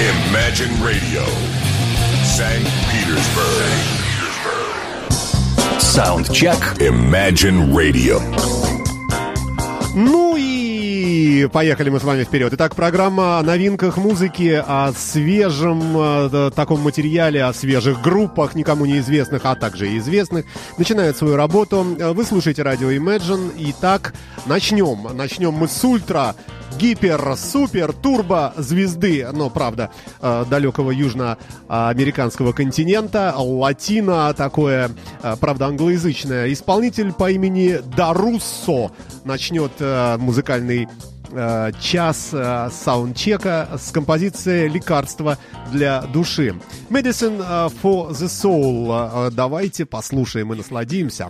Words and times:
Imagine 0.00 0.72
Radio, 0.82 1.22
St. 2.24 2.64
Petersburg. 2.88 3.68
Soundcheck. 5.78 6.78
Imagine 6.80 7.70
Radio. 7.70 8.18
Ну 9.94 10.36
и 10.38 11.46
поехали 11.52 11.90
мы 11.90 12.00
с 12.00 12.04
вами 12.04 12.24
вперед. 12.24 12.50
Итак, 12.54 12.74
программа 12.76 13.40
о 13.40 13.42
новинках 13.42 13.98
музыки, 13.98 14.64
о 14.66 14.92
свежем 14.94 15.82
э, 15.94 16.50
таком 16.56 16.80
материале, 16.80 17.44
о 17.44 17.52
свежих 17.52 18.00
группах, 18.00 18.54
никому 18.54 18.86
неизвестных, 18.86 19.42
а 19.44 19.54
также 19.54 19.86
и 19.90 19.98
известных, 19.98 20.46
начинает 20.78 21.18
свою 21.18 21.36
работу. 21.36 21.84
Вы 22.14 22.24
слушаете 22.24 22.62
радио 22.62 22.90
Imagine. 22.90 23.52
Итак, 23.58 24.14
начнем. 24.46 25.14
Начнем 25.14 25.52
мы 25.52 25.68
с 25.68 25.84
ультра 25.84 26.34
гипер, 26.78 27.36
супер, 27.36 27.92
турбо 27.92 28.52
звезды, 28.56 29.26
но, 29.32 29.50
правда, 29.50 29.90
э, 30.20 30.44
далекого 30.48 30.90
южноамериканского 30.90 32.52
континента, 32.52 33.34
латино 33.36 34.32
такое, 34.34 34.90
э, 35.22 35.36
правда, 35.40 35.66
англоязычное. 35.66 36.52
Исполнитель 36.52 37.12
по 37.12 37.30
имени 37.30 37.80
Даруссо 37.96 38.92
начнет 39.24 39.72
э, 39.78 40.16
музыкальный 40.18 40.88
час 41.80 42.34
саундчека 42.72 43.68
с 43.78 43.92
композицией 43.92 44.68
«Лекарство 44.68 45.38
для 45.70 46.02
души». 46.02 46.56
«Medicine 46.88 47.72
for 47.80 48.10
the 48.10 48.26
Soul». 48.26 49.30
Давайте 49.30 49.86
послушаем 49.86 50.52
и 50.52 50.56
насладимся. 50.56 51.28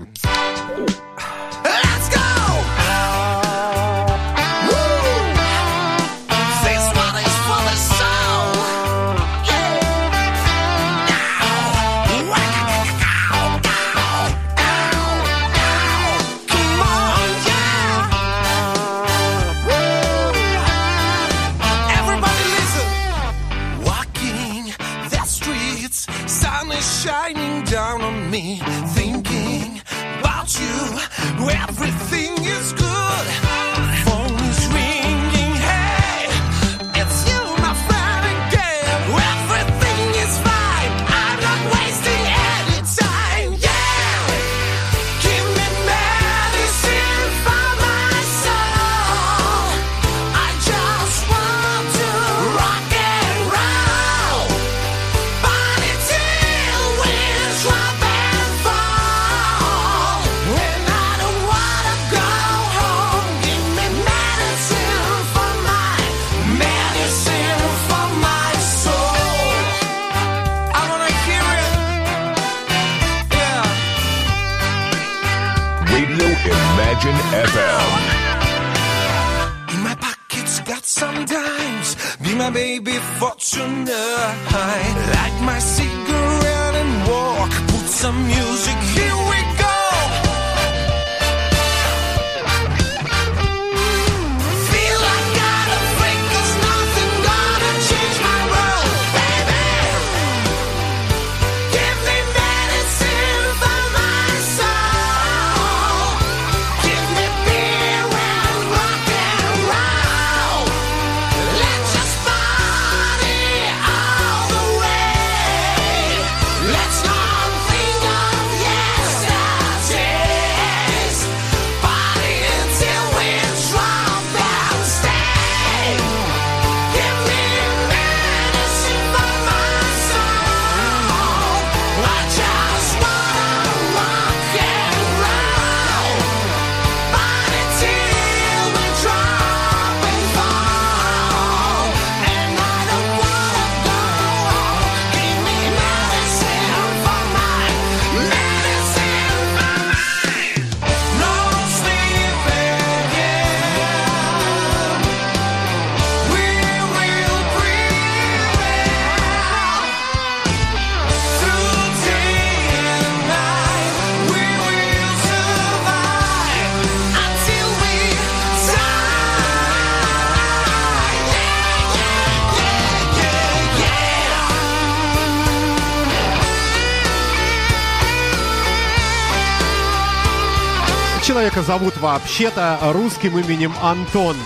Человека 181.40 181.62
зовут 181.62 181.96
вообще-то 181.96 182.78
русским 182.92 183.38
именем 183.38 183.72
Антон. 183.80 184.36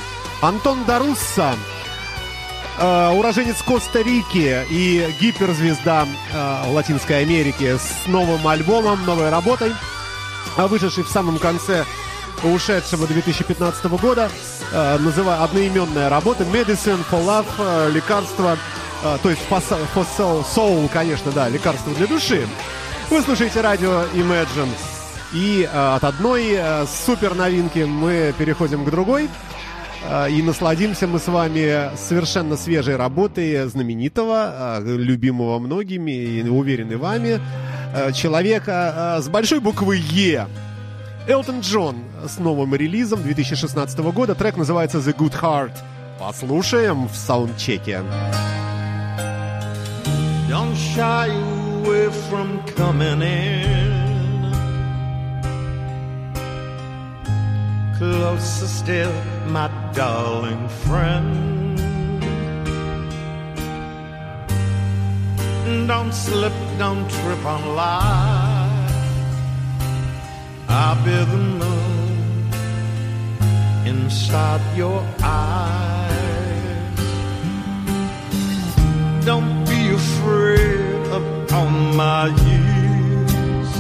Антон 0.40 0.84
Дарусса, 0.84 1.56
э, 2.78 3.08
уроженец 3.08 3.60
Коста-Рики 3.62 4.64
и 4.70 5.12
гиперзвезда 5.20 6.06
э, 6.32 6.62
Латинской 6.70 7.22
Америки 7.22 7.78
с 7.78 8.06
новым 8.06 8.46
альбомом, 8.46 9.04
новой 9.06 9.30
работой, 9.30 9.72
вышедший 10.56 11.02
в 11.02 11.08
самом 11.08 11.38
конце 11.40 11.84
ушедшего 12.44 13.08
2015 13.08 13.84
года, 13.86 14.30
э, 14.70 14.98
называя 14.98 15.42
одноименная 15.42 16.08
работа 16.08 16.44
Medicine 16.44 17.04
for 17.10 17.26
Love, 17.26 17.46
э, 17.58 17.90
лекарство, 17.90 18.56
э, 19.02 19.18
то 19.20 19.30
есть 19.30 19.42
for, 19.50 19.60
for 19.92 20.46
soul, 20.54 20.88
конечно, 20.92 21.32
да, 21.32 21.48
лекарство 21.48 21.92
для 21.94 22.06
души. 22.06 22.46
Вы 23.10 23.20
слушаете 23.20 23.62
радио 23.62 24.04
Imagine. 24.14 24.93
И 25.34 25.68
э, 25.70 25.94
от 25.96 26.04
одной 26.04 26.52
э, 26.52 26.86
супер 26.86 27.34
новинки 27.34 27.80
мы 27.80 28.32
переходим 28.38 28.84
к 28.84 28.90
другой. 28.90 29.28
Э, 30.08 30.30
и 30.30 30.40
насладимся 30.42 31.08
мы 31.08 31.18
с 31.18 31.26
вами 31.26 31.90
совершенно 31.96 32.56
свежей 32.56 32.94
работой 32.94 33.66
знаменитого, 33.66 34.78
э, 34.78 34.96
любимого 34.96 35.58
многими 35.58 36.12
и 36.12 36.48
уверенный 36.48 36.96
вами, 36.96 37.40
э, 37.94 38.12
человека 38.12 39.16
э, 39.18 39.22
с 39.22 39.28
большой 39.28 39.58
буквы 39.58 39.96
Е. 39.96 40.46
Элтон 41.26 41.60
Джон 41.60 41.96
с 42.28 42.38
новым 42.38 42.74
релизом 42.76 43.22
2016 43.22 43.98
года. 44.12 44.36
Трек 44.36 44.56
называется 44.56 44.98
The 44.98 45.16
Good 45.16 45.40
Heart. 45.40 45.72
Послушаем 46.20 47.08
в 47.08 47.16
саундчеке. 47.16 48.02
Don't 50.48 50.76
shy 50.76 51.28
away 51.82 52.08
from 52.30 52.60
coming 52.76 53.22
in 53.22 53.93
closer 57.98 58.66
still, 58.66 59.12
my 59.46 59.68
darling 59.94 60.68
friend. 60.84 61.54
Don't 65.88 66.12
slip, 66.12 66.52
don't 66.78 67.08
trip 67.08 67.44
on 67.44 67.62
life. 67.74 68.84
I'll 70.68 71.04
be 71.04 71.16
the 71.32 71.42
moon 71.60 72.50
inside 73.86 74.62
your 74.76 75.00
eyes. 75.22 76.14
Don't 79.24 79.64
be 79.64 79.80
afraid 79.94 81.06
of 81.16 81.22
all 81.52 81.70
my 81.70 82.26
years. 82.48 83.70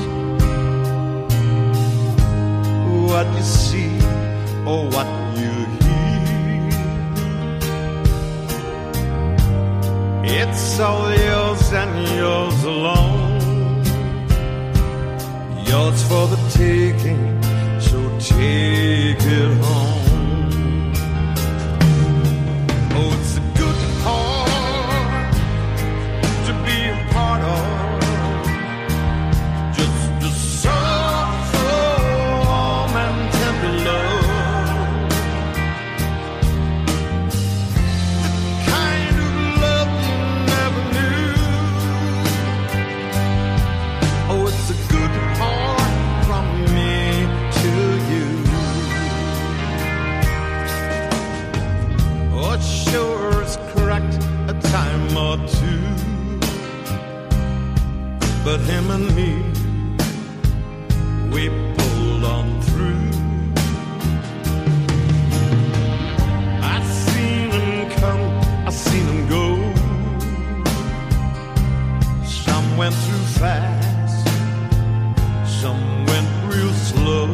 What 3.08 3.26
you 3.36 3.42
see 3.42 3.93
or 4.66 4.84
what 4.94 5.06
you 5.36 5.52
hear. 5.80 6.70
It's 10.24 10.80
all 10.80 11.10
yours 11.12 11.72
and 11.72 12.08
yours 12.16 12.64
alone. 12.64 13.84
Yours 15.66 16.02
for 16.08 16.26
the 16.28 16.40
taking, 16.52 17.42
so 17.80 17.98
take 18.18 19.20
it 19.20 19.64
home. 19.64 19.83
Him 58.64 58.90
and 58.90 59.14
me, 59.14 59.30
we 61.32 61.48
pulled 61.76 62.24
on 62.24 62.62
through. 62.62 63.10
I 66.62 66.82
seen 67.04 67.50
him 67.50 67.90
come, 67.98 68.24
I 68.66 68.70
seen 68.70 69.06
him 69.12 69.28
go. 69.28 69.46
Some 72.24 72.76
went 72.76 72.94
through 72.94 73.26
fast, 73.40 74.26
some 75.60 76.06
went 76.06 76.28
real 76.50 76.72
slow. 76.72 77.26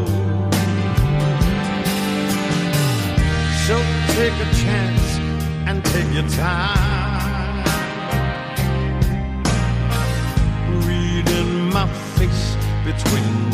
So 3.67 3.77
take 4.17 4.37
a 4.47 4.51
chance 4.65 5.19
and 5.69 5.85
take 5.85 6.13
your 6.13 6.29
time. 6.29 6.80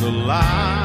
the 0.07 0.13
lie. 0.13 0.76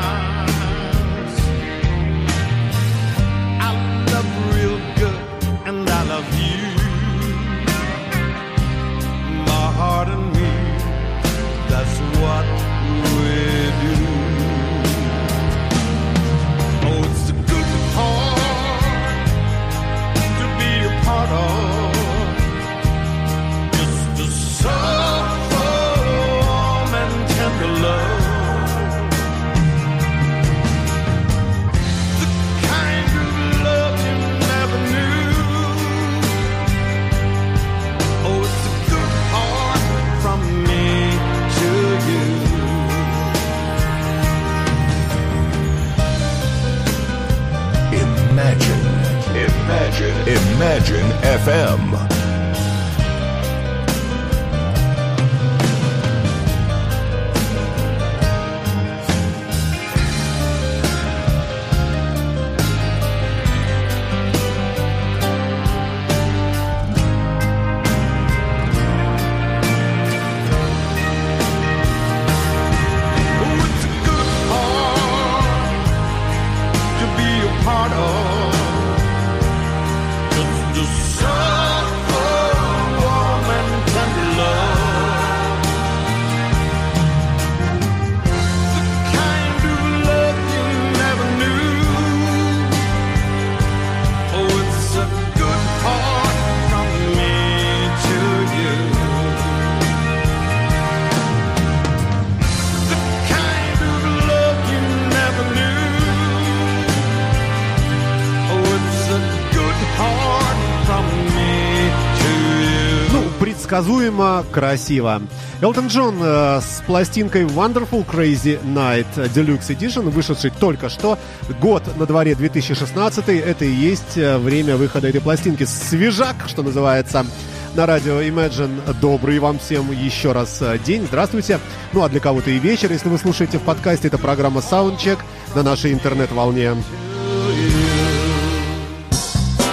Предсказуемо, 113.71 114.43
красиво. 114.51 115.21
Элтон 115.61 115.87
Джон 115.87 116.17
э, 116.21 116.59
с 116.59 116.83
пластинкой 116.85 117.43
Wonderful 117.43 118.05
Crazy 118.05 118.61
Night 118.65 119.07
Deluxe 119.15 119.69
Edition, 119.69 120.09
вышедшей 120.09 120.51
только 120.51 120.89
что. 120.89 121.17
Год 121.61 121.81
на 121.95 122.05
дворе 122.05 122.35
2016. 122.35 123.29
Это 123.29 123.63
и 123.63 123.71
есть 123.71 124.17
э, 124.17 124.37
время 124.39 124.75
выхода 124.75 125.07
этой 125.07 125.21
пластинки. 125.21 125.63
Свежак, 125.63 126.35
что 126.47 126.63
называется, 126.63 127.25
на 127.73 127.85
радио 127.85 128.21
Imagine. 128.21 128.93
Добрый 128.99 129.39
вам 129.39 129.57
всем 129.57 129.89
еще 129.93 130.33
раз 130.33 130.61
э, 130.61 130.77
день. 130.85 131.05
Здравствуйте. 131.07 131.57
Ну, 131.93 132.03
а 132.03 132.09
для 132.09 132.19
кого-то 132.19 132.49
и 132.49 132.59
вечер, 132.59 132.91
если 132.91 133.07
вы 133.07 133.17
слушаете 133.17 133.57
в 133.57 133.61
подкасте. 133.61 134.09
Это 134.09 134.17
программа 134.17 134.59
Soundcheck 134.59 135.19
на 135.55 135.63
нашей 135.63 135.93
интернет-волне. 135.93 136.75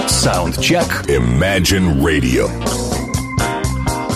Soundcheck. 0.06 1.04
Imagine 1.08 2.00
Radio. 2.00 2.87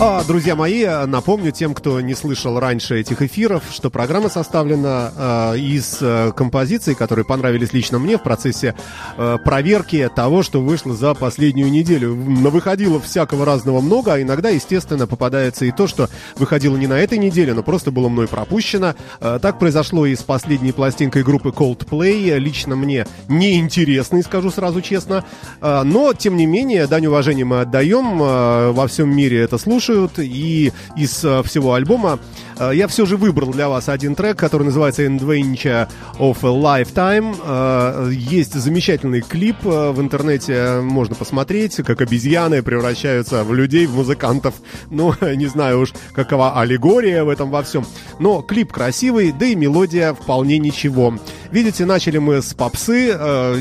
А, 0.04 0.24
друзья 0.24 0.56
мои, 0.56 0.84
напомню 1.06 1.52
тем, 1.52 1.74
кто 1.74 2.00
не 2.00 2.14
слышал 2.14 2.58
раньше 2.58 2.98
этих 2.98 3.22
эфиров, 3.22 3.62
что 3.70 3.88
программа 3.88 4.28
составлена 4.28 5.52
э, 5.54 5.58
из 5.58 5.98
э, 6.00 6.32
композиций, 6.34 6.96
которые 6.96 7.24
понравились 7.24 7.72
лично 7.72 8.00
мне 8.00 8.18
в 8.18 8.22
процессе 8.24 8.74
э, 9.16 9.38
проверки 9.44 10.10
того, 10.12 10.42
что 10.42 10.60
вышло 10.60 10.92
за 10.92 11.14
последнюю 11.14 11.70
неделю. 11.70 12.16
Выходило 12.16 13.00
всякого 13.00 13.46
разного 13.46 13.80
много, 13.80 14.14
а 14.14 14.20
иногда, 14.20 14.48
естественно, 14.48 15.06
попадается 15.06 15.66
и 15.66 15.70
то, 15.70 15.86
что 15.86 16.08
выходило 16.34 16.76
не 16.76 16.88
на 16.88 16.98
этой 16.98 17.18
неделе, 17.18 17.54
но 17.54 17.62
просто 17.62 17.92
было 17.92 18.08
мной 18.08 18.26
пропущено. 18.26 18.96
Э, 19.20 19.38
так 19.40 19.60
произошло 19.60 20.04
и 20.04 20.16
с 20.16 20.24
последней 20.24 20.72
пластинкой 20.72 21.22
группы 21.22 21.50
Coldplay. 21.50 22.40
Лично 22.40 22.74
мне 22.74 23.06
неинтересный, 23.28 24.24
скажу 24.24 24.50
сразу 24.50 24.80
честно. 24.80 25.24
Э, 25.60 25.82
но, 25.84 26.12
тем 26.12 26.36
не 26.36 26.46
менее, 26.46 26.88
дань 26.88 27.06
уважения 27.06 27.44
мы 27.44 27.60
отдаем. 27.60 28.20
Э, 28.20 28.72
во 28.72 28.88
всем 28.88 29.14
мире 29.14 29.38
это 29.38 29.58
слушают. 29.58 29.91
Слушают. 29.92 30.18
И 30.18 30.72
из 30.96 31.24
э, 31.24 31.42
всего 31.42 31.74
альбома 31.74 32.18
э, 32.58 32.72
я 32.74 32.88
все 32.88 33.06
же 33.06 33.16
выбрал 33.16 33.52
для 33.52 33.68
вас 33.68 33.88
один 33.88 34.14
трек, 34.14 34.38
который 34.38 34.64
называется 34.64 35.04
Adventure 35.04 35.88
of 36.18 36.38
a 36.42 36.82
Lifetime. 36.82 37.36
Э, 37.44 38.10
есть 38.12 38.54
замечательный 38.54 39.20
клип 39.20 39.56
в 39.62 40.00
интернете, 40.00 40.80
можно 40.80 41.14
посмотреть, 41.14 41.76
как 41.76 42.00
обезьяны 42.00 42.62
превращаются 42.62 43.44
в 43.44 43.54
людей, 43.54 43.86
в 43.86 43.96
музыкантов. 43.96 44.54
Ну, 44.90 45.14
не 45.34 45.46
знаю 45.46 45.80
уж, 45.80 45.92
какова 46.14 46.60
аллегория 46.60 47.24
в 47.24 47.28
этом 47.28 47.50
во 47.50 47.62
всем. 47.62 47.84
Но 48.18 48.42
клип 48.42 48.72
красивый, 48.72 49.32
да 49.32 49.46
и 49.46 49.54
мелодия 49.54 50.14
вполне 50.14 50.58
ничего. 50.58 51.14
Видите, 51.50 51.84
начали 51.84 52.18
мы 52.18 52.40
с 52.40 52.54
попсы, 52.54 53.08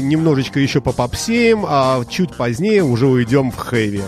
немножечко 0.02 0.60
еще 0.60 0.80
по 0.80 0.94
попсеем, 0.94 1.66
а 1.68 2.04
чуть 2.06 2.36
позднее 2.36 2.84
уже 2.84 3.08
уйдем 3.08 3.52
в 3.52 3.58
хэви. 3.58 4.02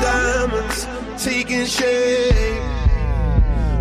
Diamonds 0.00 0.86
taking 1.18 1.66
shape. 1.66 2.62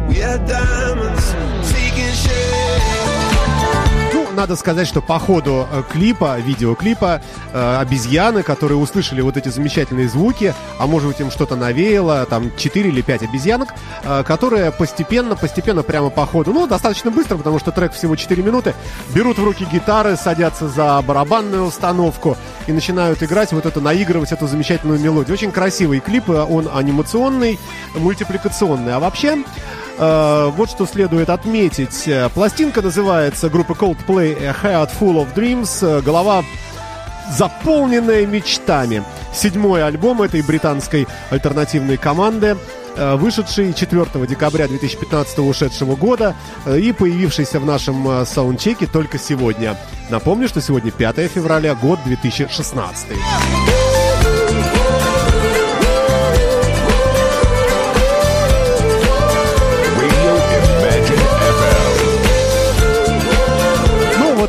We 0.10 0.22
are 0.24 0.40
diamonds 0.46 1.34
taking 1.72 2.14
shape. 2.14 2.96
Ну, 4.14 4.30
надо 4.32 4.56
сказать, 4.56 4.88
что 4.88 5.02
по 5.02 5.20
ходу 5.20 5.68
э, 5.72 5.84
клипа, 5.92 6.40
видеоклипа, 6.40 7.22
э, 7.54 7.78
обезьяны, 7.78 8.44
которые 8.44 8.78
услышали 8.78 9.22
вот 9.22 9.36
эти 9.38 9.50
замечательные 9.50 10.08
звуки, 10.08 10.54
а 10.80 10.88
может 10.88 11.10
быть 11.10 11.20
им 11.20 11.32
что-то 11.32 11.56
навеяло, 11.56 12.26
там 12.26 12.52
4 12.56 12.90
или 12.90 13.02
5 13.02 13.24
обезьянок, 13.24 13.70
э, 14.04 14.24
которые 14.24 14.72
постепенно, 14.72 15.36
постепенно 15.36 15.84
прямо 15.84 16.10
по 16.10 16.26
ходу, 16.26 16.54
ну, 16.54 16.68
достаточно 16.68 17.12
быстро, 17.12 17.38
потому 17.38 17.60
что 17.60 17.72
трек 17.72 17.94
всего 17.94 18.16
4 18.16 18.42
минуты, 18.42 18.74
берут 19.14 19.38
в 19.38 19.44
руки 19.44 19.66
гитары, 19.72 20.16
садятся 20.16 20.70
за 20.70 21.02
барабанную 21.06 21.66
установку 21.66 22.38
и 22.68 22.72
начинают 22.72 23.22
играть 23.24 23.52
вот 23.52 23.66
это, 23.66 23.82
наигрывать 23.82 24.32
эту 24.32 24.48
замечательную 24.48 25.00
мелодию. 25.00 25.34
Очень 25.34 25.52
красивый 25.52 26.00
клип, 26.00 26.30
он 26.30 26.70
анимационный, 26.74 27.60
мультипликационный. 27.96 28.94
А 28.94 29.00
вообще, 29.00 29.44
Э, 29.98 30.52
вот 30.56 30.70
что 30.70 30.86
следует 30.86 31.30
отметить. 31.30 32.08
Э, 32.08 32.30
Пластинка 32.34 32.82
называется 32.82 33.50
группы 33.50 33.74
Coldplay 33.74 34.38
A 34.46 34.52
Heart 34.52 34.92
Full 35.00 35.26
of 35.26 35.34
Dreams. 35.34 35.80
Э, 35.82 36.02
Голова 36.02 36.44
заполненная 37.32 38.26
мечтами. 38.26 39.04
Седьмой 39.34 39.84
альбом 39.84 40.22
этой 40.22 40.42
британской 40.42 41.08
альтернативной 41.30 41.98
команды, 41.98 42.58
э, 42.96 43.16
вышедший 43.16 43.74
4 43.74 44.26
декабря 44.28 44.68
2015 44.68 45.40
ушедшего 45.40 45.96
года 45.96 46.36
э, 46.66 46.80
и 46.80 46.92
появившийся 46.92 47.60
в 47.60 47.66
нашем 47.66 48.08
э, 48.10 48.26
саундчеке 48.26 48.88
только 48.88 49.18
сегодня. 49.18 49.78
Напомню, 50.10 50.48
что 50.48 50.62
сегодня 50.62 50.92
5 50.92 51.32
февраля, 51.32 51.76
год 51.76 52.00
2016. 52.06 53.08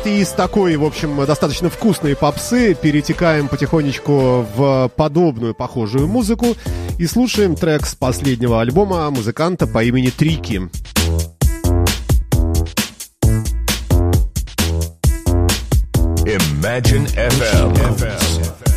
И 0.07 0.21
из 0.21 0.29
такой, 0.29 0.75
в 0.77 0.85
общем, 0.85 1.25
достаточно 1.25 1.69
вкусной 1.69 2.15
попсы 2.15 2.73
перетекаем 2.73 3.47
потихонечку 3.47 4.45
в 4.55 4.91
подобную, 4.95 5.53
похожую 5.53 6.07
музыку 6.07 6.55
и 6.97 7.05
слушаем 7.05 7.55
трек 7.55 7.85
с 7.85 7.95
последнего 7.95 8.61
альбома 8.61 9.09
музыканта 9.11 9.67
по 9.67 9.83
имени 9.83 10.09
Трики. 10.09 10.69
Imagine 16.25 17.07
FM. 17.15 17.73
Nobody 17.73 18.76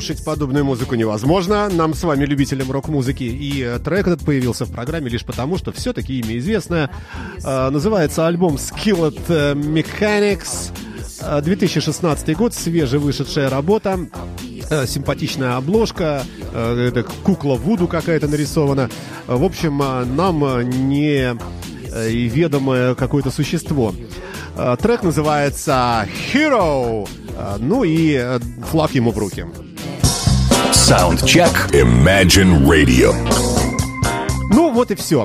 слушать 0.00 0.24
подобную 0.24 0.64
музыку 0.64 0.94
невозможно. 0.94 1.68
Нам 1.68 1.92
с 1.92 2.02
вами, 2.04 2.24
любителям 2.24 2.70
рок-музыки. 2.70 3.24
И 3.24 3.62
э, 3.62 3.78
трек 3.80 4.06
этот 4.06 4.24
появился 4.24 4.64
в 4.64 4.72
программе 4.72 5.10
лишь 5.10 5.26
потому, 5.26 5.58
что 5.58 5.72
все-таки 5.72 6.20
имя 6.20 6.38
известное. 6.38 6.90
Э, 7.44 7.68
называется 7.68 8.26
альбом 8.26 8.54
Skillet 8.54 9.20
э, 9.28 9.52
Mechanics. 9.52 10.72
Э, 11.20 11.42
2016 11.42 12.34
год, 12.34 12.54
свежевышедшая 12.54 13.50
работа. 13.50 13.98
Э, 14.70 14.86
Симпатичная 14.86 15.56
обложка. 15.56 16.22
э, 16.54 16.88
Это 16.88 17.02
кукла 17.02 17.56
Вуду 17.56 17.86
какая-то 17.86 18.26
нарисована. 18.26 18.88
В 19.26 19.44
общем, 19.44 19.76
нам 20.16 20.62
не 20.88 21.36
ведомое 22.08 22.94
какое-то 22.94 23.30
существо. 23.30 23.94
Трек 24.80 25.02
называется 25.02 26.08
Hero. 26.32 27.06
Ну 27.58 27.84
и 27.84 28.38
флаг 28.70 28.94
ему 28.94 29.10
в 29.10 29.18
руки. 29.18 29.44
Soundcheck. 30.90 31.70
Imagine 31.72 32.66
Radio. 32.66 33.14
Ну, 34.50 34.72
вот 34.72 34.90
и 34.90 34.96
все. 34.96 35.24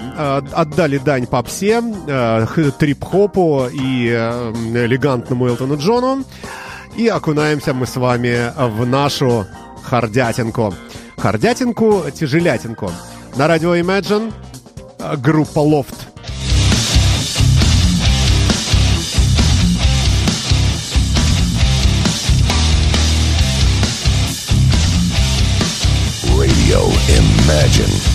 Отдали 0.53 1.00
дань 1.00 1.25
попсе, 1.25 1.81
х- 1.81 2.72
трип-хопу 2.77 3.65
и 3.74 4.10
элегантному 4.10 5.48
Элтону 5.48 5.77
Джону. 5.77 6.24
И 6.95 7.07
окунаемся 7.07 7.74
мы 7.74 7.88
с 7.88 7.95
вами 7.95 8.53
в 8.55 8.86
нашу 8.86 9.48
хардятинку. 9.81 10.72
Хардятинку, 11.17 12.03
тяжелятинку. 12.13 12.91
На 13.36 13.48
радио 13.48 13.75
Imagine 13.75 14.31
э, 15.00 15.17
группа 15.17 15.60
Loft. 15.62 15.95
Imagine. 27.56 28.14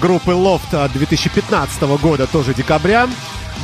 Группы 0.00 0.32
от 0.32 0.92
2015 0.92 1.82
года, 2.00 2.26
тоже 2.26 2.54
декабря. 2.54 3.08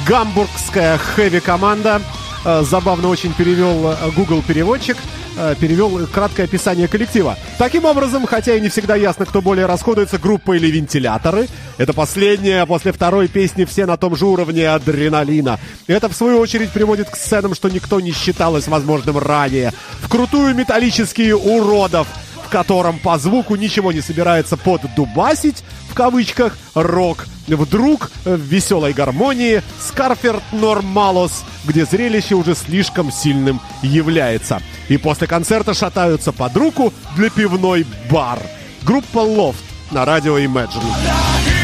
Гамбургская 0.08 0.98
хэви-команда. 0.98 2.00
Э, 2.44 2.62
Забавно 2.62 3.08
очень 3.08 3.32
перевел 3.32 3.90
э, 3.92 4.10
Google 4.14 4.42
переводчик. 4.42 4.96
э, 5.36 5.54
Перевел 5.58 6.06
краткое 6.06 6.44
описание 6.44 6.88
коллектива. 6.88 7.36
Таким 7.58 7.84
образом, 7.86 8.26
хотя 8.26 8.54
и 8.54 8.60
не 8.60 8.68
всегда 8.68 8.96
ясно, 8.96 9.24
кто 9.24 9.40
более 9.40 9.66
расходуется, 9.66 10.18
группа 10.18 10.56
или 10.56 10.70
вентиляторы. 10.70 11.48
Это 11.78 11.92
последняя, 11.92 12.66
после 12.66 12.92
второй 12.92 13.28
песни 13.28 13.64
все 13.64 13.86
на 13.86 13.96
том 13.96 14.14
же 14.14 14.26
уровне 14.26 14.68
адреналина. 14.68 15.58
Это, 15.86 16.08
в 16.08 16.14
свою 16.14 16.38
очередь, 16.38 16.70
приводит 16.70 17.08
к 17.08 17.16
сценам, 17.16 17.54
что 17.54 17.68
никто 17.70 18.00
не 18.00 18.12
считалось 18.12 18.68
возможным 18.68 19.18
ранее. 19.18 19.72
Вкрутую 20.02 20.54
металлические 20.54 21.36
уродов 21.36 22.06
в 22.44 22.50
котором 22.50 22.98
по 22.98 23.18
звуку 23.18 23.56
ничего 23.56 23.90
не 23.90 24.00
собирается 24.02 24.56
поддубасить, 24.56 25.64
в 25.94 25.96
кавычках, 25.96 26.58
рок. 26.74 27.24
Вдруг 27.46 28.10
в 28.24 28.36
веселой 28.36 28.92
гармонии 28.92 29.62
Скарферт 29.78 30.42
Нормалос, 30.50 31.44
где 31.64 31.84
зрелище 31.84 32.34
уже 32.34 32.56
слишком 32.56 33.12
сильным 33.12 33.60
является. 33.80 34.60
И 34.88 34.96
после 34.96 35.28
концерта 35.28 35.72
шатаются 35.72 36.32
под 36.32 36.56
руку 36.56 36.92
для 37.14 37.30
пивной 37.30 37.86
бар. 38.10 38.40
Группа 38.82 39.18
Loft 39.18 39.62
на 39.92 40.04
радио 40.04 40.36
Imagine. 40.36 41.63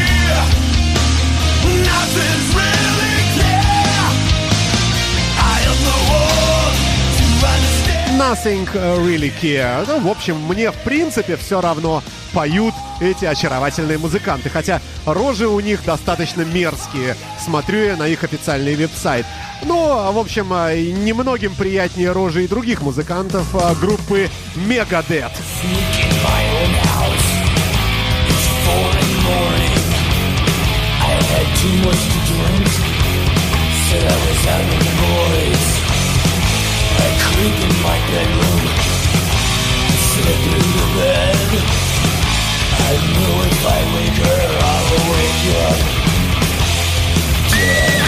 Nothing 8.21 8.67
Really 9.03 9.33
Care. 9.41 9.83
Ну, 9.87 9.99
в 9.99 10.07
общем, 10.07 10.37
мне 10.47 10.71
в 10.71 10.75
принципе 10.83 11.35
все 11.37 11.59
равно 11.59 12.03
поют 12.33 12.75
эти 12.99 13.25
очаровательные 13.25 13.97
музыканты. 13.97 14.47
Хотя 14.47 14.79
рожи 15.07 15.47
у 15.47 15.59
них 15.59 15.83
достаточно 15.83 16.43
мерзкие. 16.43 17.15
Смотрю 17.43 17.83
я 17.83 17.95
на 17.95 18.07
их 18.07 18.23
официальный 18.23 18.75
веб-сайт. 18.75 19.25
Ну, 19.63 20.11
в 20.11 20.17
общем, 20.19 20.49
немногим 21.03 21.55
приятнее 21.55 22.11
рожи 22.11 22.43
и 22.43 22.47
других 22.47 22.83
музыкантов 22.83 23.55
группы 23.79 24.29
Megadeth. 24.55 25.31
Too 31.61 31.77
much 31.85 32.03
to 32.11 32.19
drink. 32.27 32.67
Said 33.85 34.03
I 34.03 34.15
was 34.25 34.39
noise. 34.97 35.27
I 35.27 35.30
creep 37.41 37.55
in 37.55 37.75
my 37.81 37.97
bedroom. 38.11 38.61
Slip 40.09 40.43
into 40.53 40.85
bed. 40.95 41.49
I 42.87 42.93
know 43.13 43.33
if 43.49 43.61
I 43.65 43.79
wake 43.95 44.19
her, 44.25 44.41
I'll 44.69 45.01
wake 45.11 45.45
up. 45.65 45.79
Dead. 47.49 48.00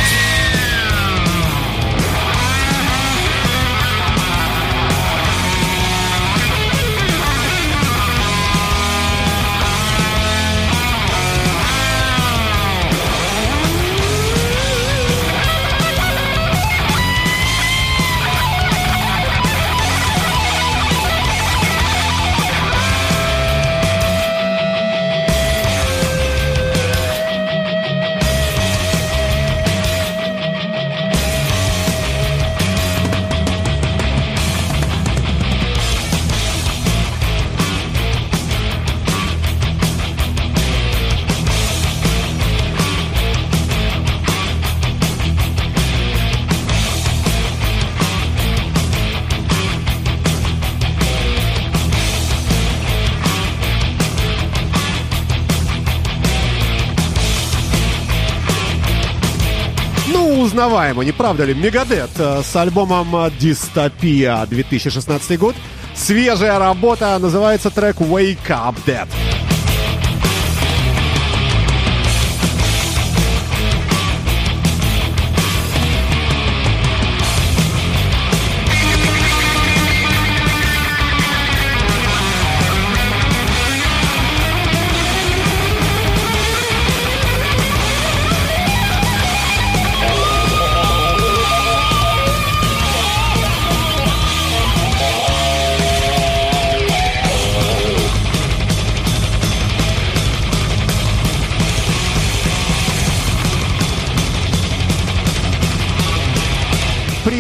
Узнаваемо, 60.44 61.04
не 61.04 61.12
правда 61.12 61.46
ли? 61.46 61.54
Мегадет 61.54 62.12
э, 62.18 62.42
с 62.44 62.56
альбомом 62.56 63.32
«Дистопия» 63.40 64.46
2016 64.46 65.40
год. 65.40 65.56
Свежая 65.96 66.60
работа, 66.60 67.18
называется 67.20 67.70
трек 67.70 67.98
«Wake 67.98 68.48
Up 68.48 68.76
Dead». 68.86 69.08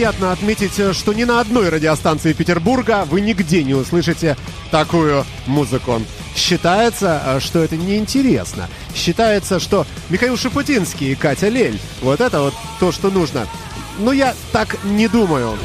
Приятно 0.03 0.33
отметить, 0.33 0.77
э, 0.79 0.91
что 0.91 1.13
ни 1.13 1.23
на 1.23 1.39
одной 1.39 1.69
радиостанции 1.69 2.33
Петербурга 2.33 3.05
вы 3.09 3.21
нигде 3.21 3.63
не 3.63 3.73
услышите 3.73 4.35
такую 4.69 5.25
музыку. 5.47 6.01
Считается, 6.35 7.21
э, 7.25 7.39
что 7.39 7.63
это 7.63 7.77
неинтересно. 7.77 8.67
Считается, 8.93 9.61
что 9.61 9.87
Михаил 10.09 10.35
Шапутинский 10.35 11.13
и 11.13 11.15
Катя 11.15 11.47
Лель– 11.47 11.79
вот 12.01 12.19
это 12.19 12.41
вот 12.41 12.53
то, 12.81 12.91
что 12.91 13.11
нужно. 13.11 13.47
Но 13.97 14.11
я 14.11 14.35
так 14.51 14.77
не 14.83 15.07
думаю. 15.07 15.57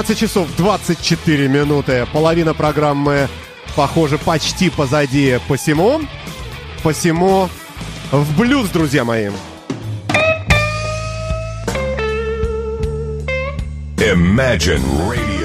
12 0.00 0.18
часов 0.18 0.48
24 0.56 1.46
минуты. 1.48 2.06
Половина 2.10 2.54
программы, 2.54 3.28
похоже, 3.76 4.16
почти 4.16 4.70
позади. 4.70 5.38
Посему, 5.46 6.00
посему 6.82 7.50
в 8.10 8.38
блюз, 8.38 8.70
друзья 8.70 9.04
мои. 9.04 9.28
Imagine 13.98 14.80
Radio. 15.06 15.39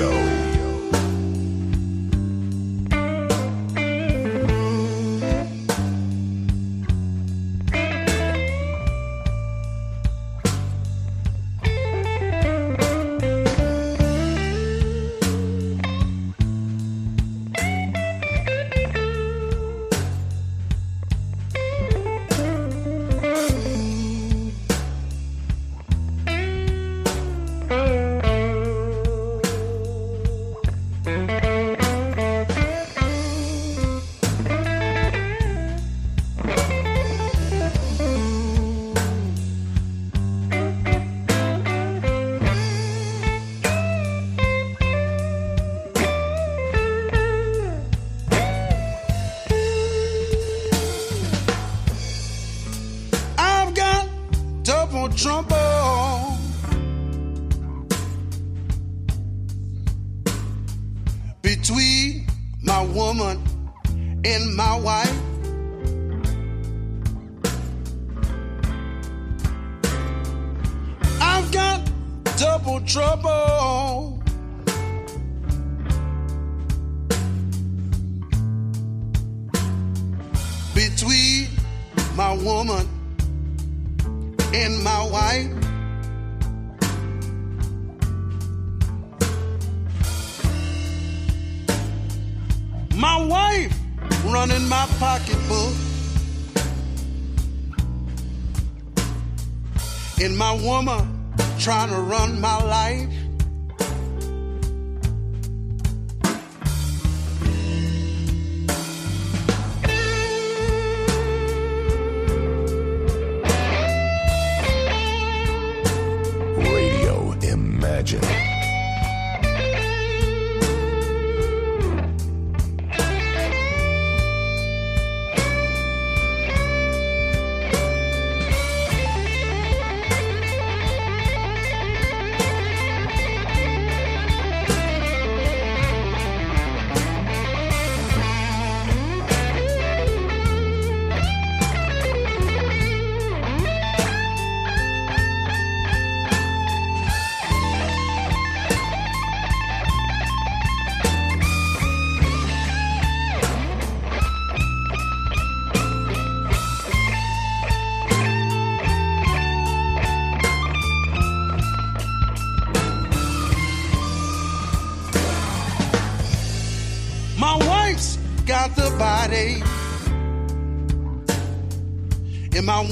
And 100.21 100.37
my 100.37 100.53
woman 100.53 101.33
trying 101.59 101.89
to 101.89 101.99
run 101.99 102.39
my 102.39 102.63
life. 102.63 103.24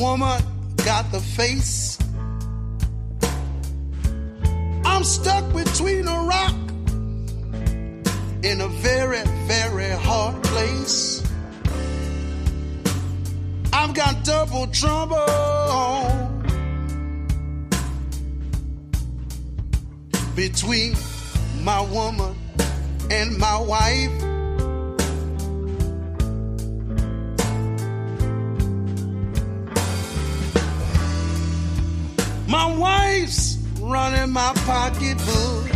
Woman 0.03 0.37
got 0.83 1.09
the 1.13 1.19
face. 1.21 1.72
My 34.33 34.51
pocketbook. 34.65 35.69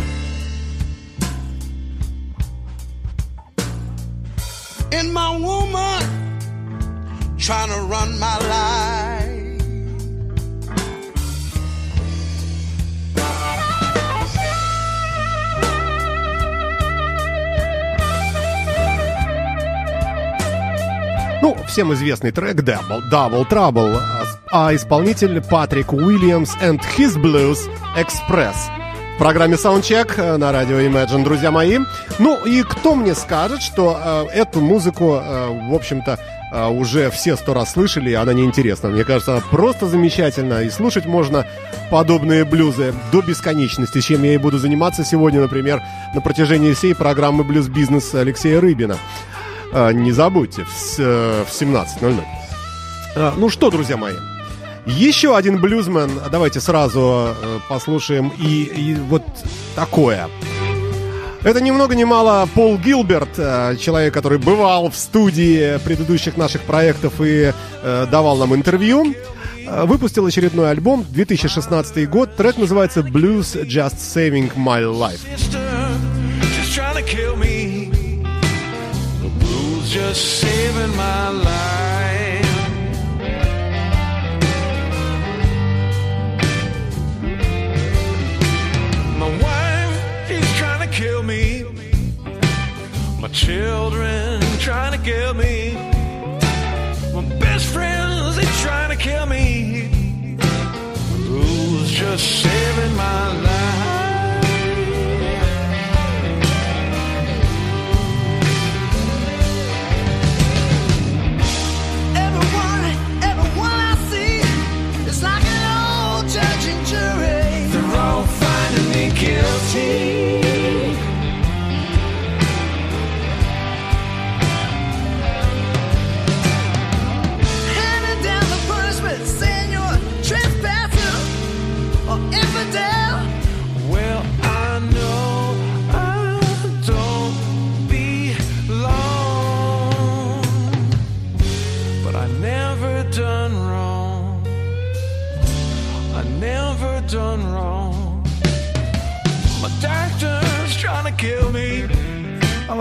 And 4.90 5.14
my 5.14 5.36
woman 5.38 6.02
trying 7.38 7.68
to 7.68 7.80
run 7.82 8.18
my 8.18 8.36
life. 8.38 9.27
Ну, 21.40 21.56
всем 21.68 21.94
известный 21.94 22.32
трек 22.32 22.56
Double, 22.56 23.00
Double 23.12 23.48
Trouble, 23.48 23.96
а, 23.96 24.24
а 24.50 24.74
исполнитель 24.74 25.40
Патрик 25.40 25.92
Уильямс 25.92 26.56
and 26.60 26.80
His 26.96 27.16
Blues 27.16 27.58
Express. 27.96 28.56
В 29.14 29.18
программе 29.18 29.54
Soundcheck 29.54 30.36
на 30.36 30.50
радио 30.50 30.80
Imagine, 30.80 31.22
друзья 31.22 31.52
мои. 31.52 31.78
Ну 32.18 32.44
и 32.44 32.64
кто 32.64 32.96
мне 32.96 33.14
скажет, 33.14 33.62
что 33.62 34.26
э, 34.32 34.34
эту 34.34 34.60
музыку, 34.60 35.20
э, 35.22 35.70
в 35.70 35.74
общем-то, 35.74 36.18
э, 36.52 36.68
уже 36.70 37.08
все 37.10 37.36
сто 37.36 37.54
раз 37.54 37.72
слышали, 37.72 38.10
и 38.10 38.14
она 38.14 38.32
неинтересна. 38.32 38.88
Мне 38.88 39.04
кажется, 39.04 39.34
она 39.34 39.42
просто 39.48 39.86
замечательна, 39.86 40.62
и 40.62 40.70
слушать 40.70 41.06
можно 41.06 41.46
подобные 41.88 42.44
блюзы 42.44 42.94
до 43.12 43.22
бесконечности, 43.22 44.00
чем 44.00 44.24
я 44.24 44.34
и 44.34 44.38
буду 44.38 44.58
заниматься 44.58 45.04
сегодня, 45.04 45.40
например, 45.40 45.82
на 46.14 46.20
протяжении 46.20 46.72
всей 46.72 46.96
программы 46.96 47.44
«Блюз 47.44 47.68
Бизнес» 47.68 48.12
Алексея 48.14 48.60
Рыбина. 48.60 48.96
А, 49.72 49.92
Не 49.92 50.12
забудьте, 50.12 50.64
в 50.64 50.70
с- 50.70 50.96
э, 50.98 51.44
в 51.46 51.52
17.00. 51.52 52.24
А, 53.16 53.34
Ну 53.36 53.48
что, 53.50 53.70
друзья 53.70 53.96
мои, 53.96 54.14
еще 54.86 55.36
один 55.36 55.60
блюзмен. 55.60 56.10
Давайте 56.30 56.60
сразу 56.60 57.34
э, 57.42 57.58
послушаем 57.68 58.32
и, 58.38 58.62
и 58.64 58.94
вот 58.94 59.22
такое. 59.76 60.28
Это 61.44 61.60
ни 61.60 61.70
много 61.70 61.94
ни 61.94 62.04
мало 62.04 62.48
Пол 62.54 62.78
Гилберт, 62.78 63.38
э, 63.38 63.76
человек, 63.80 64.12
который 64.14 64.38
бывал 64.38 64.90
в 64.90 64.96
студии 64.96 65.78
предыдущих 65.84 66.36
наших 66.36 66.62
проектов 66.62 67.14
и 67.20 67.52
давал 68.10 68.36
нам 68.38 68.54
интервью. 68.54 69.14
Выпустил 69.84 70.24
очередной 70.24 70.70
альбом, 70.70 71.04
2016 71.10 72.06
год. 72.06 72.34
Трек 72.36 72.56
называется 72.56 73.00
Blues 73.00 73.66
Just 73.66 73.96
Saving 73.98 74.50
My 74.56 74.82
Life. 74.82 75.20
Just 79.88 80.40
saving 80.40 80.94
my 80.96 81.30
life. 81.30 82.44
My 89.16 89.30
wife, 89.42 90.28
she's 90.28 90.52
trying 90.58 90.86
to 90.86 90.94
kill 90.94 91.22
me. 91.22 91.64
My 93.18 93.28
children 93.28 94.42
trying 94.58 94.92
to 94.92 95.02
kill 95.02 95.32
me. 95.32 95.72
My 97.14 97.24
best 97.40 97.66
friends, 97.72 98.36
they 98.36 98.44
trying 98.62 98.90
to 98.94 99.02
kill 99.02 99.24
me. 99.24 100.36
Blues 101.26 101.90
just 101.90 102.42
saving 102.42 102.94
my 102.94 103.42
life. 103.42 103.97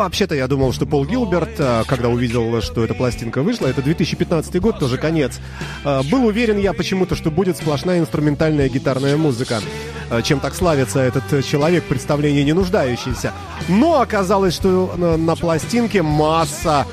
Вообще-то 0.07 0.35
я 0.35 0.47
думал, 0.47 0.71
что 0.71 0.85
Пол 0.85 1.05
Гилберт, 1.05 1.59
а, 1.59 1.83
когда 1.83 2.07
увидел, 2.07 2.61
что 2.61 2.81
эта 2.85 2.93
пластинка 2.93 3.41
вышла, 3.41 3.67
это 3.67 3.81
2015 3.81 4.61
год, 4.61 4.79
тоже 4.79 4.97
конец, 4.97 5.39
а, 5.83 6.01
был 6.03 6.25
уверен 6.25 6.57
я 6.57 6.71
почему-то, 6.71 7.13
что 7.13 7.29
будет 7.29 7.57
сплошная 7.57 7.99
инструментальная 7.99 8.69
гитарная 8.69 9.17
музыка. 9.17 9.59
А, 10.09 10.21
Чем 10.21 10.39
так 10.39 10.55
славится 10.55 11.01
этот 11.01 11.45
человек, 11.45 11.83
представление 11.83 12.45
не 12.45 12.53
нуждающийся. 12.53 13.33
Но 13.67 13.99
оказалось, 13.99 14.55
что 14.55 14.93
на, 14.95 15.35
пластинке 15.35 16.01
масса 16.01 16.87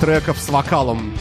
треков 0.00 0.38
с 0.38 0.48
вокалом. 0.48 1.12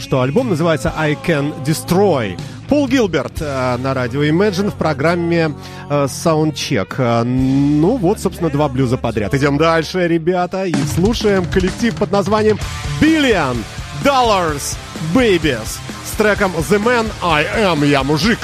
Что 0.00 0.20
альбом 0.22 0.48
называется 0.48 0.92
I 0.96 1.14
Can 1.14 1.52
Destroy. 1.64 2.38
Пол 2.68 2.88
Гилберт 2.88 3.40
э, 3.40 3.76
на 3.76 3.94
радио 3.94 4.24
Imagine 4.24 4.70
в 4.70 4.74
программе 4.74 5.54
э, 5.90 6.04
Soundcheck. 6.04 6.94
Э, 6.98 7.22
ну 7.24 7.96
вот, 7.96 8.20
собственно, 8.20 8.50
два 8.50 8.68
блюза 8.68 8.96
подряд. 8.96 9.34
Идем 9.34 9.58
дальше, 9.58 10.08
ребята, 10.08 10.64
и 10.64 10.74
слушаем 10.94 11.44
коллектив 11.44 11.94
под 11.94 12.10
названием 12.10 12.58
Billion 13.00 13.56
Dollars 14.02 14.76
Babies 15.14 15.78
с 16.04 16.16
треком 16.16 16.52
The 16.52 16.82
Man 16.82 17.06
I 17.22 17.44
Am, 17.44 17.86
я 17.86 18.02
мужик. 18.02 18.38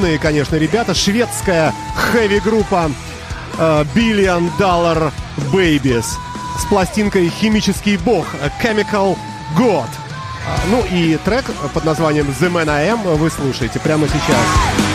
Шумные, 0.00 0.18
конечно, 0.18 0.56
ребята. 0.56 0.94
Шведская 0.94 1.74
хэви-группа 1.94 2.90
э, 3.58 3.84
Billion 3.94 4.50
Dollar 4.58 5.12
Babies 5.52 6.06
с 6.58 6.64
пластинкой 6.70 7.28
«Химический 7.28 7.98
бог» 7.98 8.24
Chemical 8.62 9.18
God. 9.58 9.90
А, 10.46 10.58
Ну 10.70 10.82
и 10.90 11.18
трек 11.22 11.44
под 11.74 11.84
названием 11.84 12.26
The 12.40 12.50
Man 12.50 12.70
I 12.70 12.88
Am 12.88 13.14
вы 13.16 13.28
слушаете 13.28 13.78
прямо 13.78 14.08
сейчас. 14.08 14.89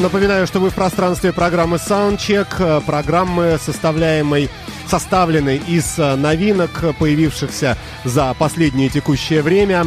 Напоминаю, 0.00 0.46
что 0.46 0.58
вы 0.58 0.70
в 0.70 0.74
пространстве 0.74 1.32
программы 1.32 1.76
Soundcheck, 1.76 2.48
э, 2.58 2.80
программы, 2.84 3.58
составляемой, 3.60 4.50
составленной 4.88 5.56
из 5.56 5.98
э, 5.98 6.16
новинок, 6.16 6.82
появившихся 6.98 7.78
за 8.04 8.34
последнее 8.34 8.88
текущее 8.88 9.40
время 9.42 9.86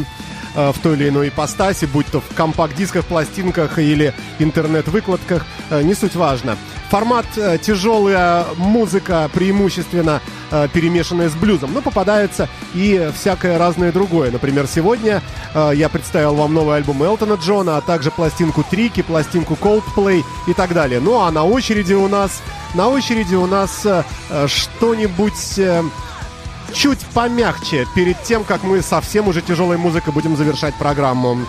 э, 0.55 0.71
в 0.71 0.79
той 0.79 0.95
или 0.95 1.09
иной 1.09 1.27
ипостаси, 1.27 1.85
будь 1.85 2.05
то 2.07 2.21
в 2.21 2.33
компакт-дисках, 2.35 3.05
пластинках 3.05 3.79
или 3.79 4.13
интернет-выкладках, 4.39 5.45
не 5.71 5.93
суть 5.93 6.15
важно. 6.15 6.57
Формат 6.89 7.25
э, 7.35 7.57
тяжелая 7.57 8.45
музыка, 8.55 9.29
преимущественно 9.33 10.21
э, 10.51 10.69
перемешанная 10.71 11.29
с 11.29 11.33
блюзом, 11.33 11.73
но 11.73 11.81
попадается 11.81 12.47
и 12.73 13.11
всякое 13.13 13.57
разное 13.57 13.91
другое. 13.91 14.31
Например, 14.31 14.67
сегодня 14.67 15.21
э, 15.53 15.71
я 15.75 15.89
представил 15.89 16.35
вам 16.35 16.53
новый 16.53 16.77
альбом 16.77 17.03
Элтона 17.03 17.33
Джона, 17.33 17.75
а 17.75 17.81
также 17.81 18.09
пластинку 18.09 18.63
Трики, 18.63 19.01
пластинку 19.01 19.57
Coldplay 19.61 20.23
и 20.47 20.53
так 20.53 20.73
далее. 20.73 21.01
Ну 21.01 21.19
а 21.19 21.29
на 21.29 21.43
очереди 21.43 21.93
у 21.93 22.07
нас, 22.07 22.41
на 22.73 22.87
очереди 22.87 23.35
у 23.35 23.47
нас 23.47 23.85
э, 23.85 24.03
э, 24.29 24.47
что-нибудь 24.47 25.59
э, 25.59 25.83
чуть 26.73 26.99
помягче 27.13 27.85
перед 27.95 28.21
тем, 28.23 28.45
как 28.45 28.63
мы 28.63 28.81
совсем 28.81 29.27
уже 29.27 29.41
тяжелой 29.41 29.77
музыкой 29.77 30.13
будем 30.13 30.37
завершать 30.37 30.75
программу. 30.75 31.39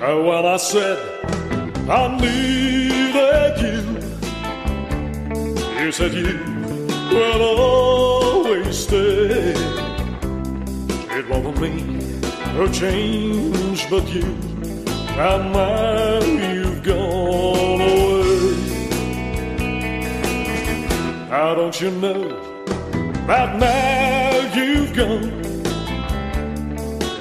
Well, 0.00 0.46
I 0.46 0.56
said 0.56 1.37
I 1.90 2.06
needed 2.20 3.60
you. 3.64 3.80
You 5.82 5.90
said 5.90 6.12
you 6.12 6.38
will 7.10 7.42
always 7.58 8.76
stay. 8.78 9.54
It 11.16 11.28
wasn't 11.30 11.58
me 11.62 11.70
who 12.52 12.68
changed, 12.70 13.88
but 13.88 14.06
you. 14.08 14.22
And 15.16 15.52
now 15.52 16.20
you've 16.22 16.82
gone 16.82 17.80
away. 17.80 18.54
How 21.30 21.54
don't 21.54 21.80
you 21.80 21.90
know 21.90 22.28
that 23.26 23.58
now 23.58 24.54
you've 24.54 24.94
gone, 24.94 25.30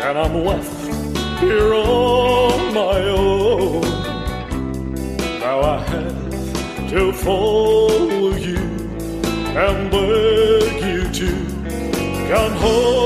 and 0.02 0.18
I'm 0.18 0.44
left 0.44 0.88
here 1.40 1.74
on 1.74 2.74
my 2.74 3.00
own. 3.08 3.97
Now 5.58 5.64
I 5.64 5.80
have 5.80 6.90
to 6.92 7.12
follow 7.14 8.36
you 8.36 8.60
and 9.64 9.90
beg 9.90 10.82
you 10.86 11.02
to 11.20 11.30
come 12.30 12.54
home. 12.66 13.02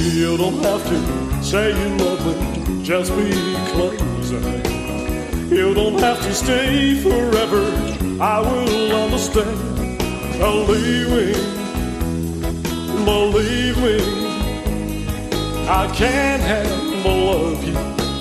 You 0.00 0.36
don't 0.36 0.60
have 0.64 0.84
to 0.88 0.98
say 1.44 1.70
you 1.70 1.88
love 1.98 2.22
me, 2.26 2.34
just 2.82 3.14
be 3.14 3.30
close. 3.70 4.30
You 5.48 5.74
don't 5.74 6.00
have 6.00 6.20
to 6.22 6.34
stay 6.34 6.96
forever. 6.96 7.62
I 8.20 8.40
will 8.40 8.96
understand. 9.04 9.56
Believe 10.40 11.08
me, 11.18 11.34
believe 13.04 13.78
me. 13.78 13.98
I 15.68 15.86
can't 15.94 16.42
handle 16.42 16.86
love 17.14 17.62
you, 17.62 17.74